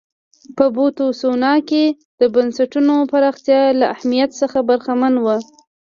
په 0.57 0.65
بوتسوانا 0.75 1.53
کې 1.69 1.83
د 2.19 2.21
بنسټونو 2.33 2.95
پراختیا 3.11 3.61
له 3.79 3.85
اهمیت 3.95 4.31
څخه 4.41 4.57
برخمن 4.69 5.13
و. 5.19 5.25